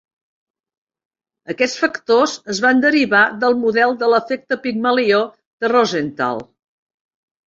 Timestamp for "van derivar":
2.65-3.21